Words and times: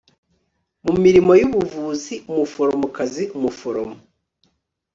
mu 0.85 0.93
mirimo 1.03 1.31
y 1.39 1.43
ubuvuzi 1.47 2.15
umuforomokazi 2.31 3.23
umuforomo 3.37 3.97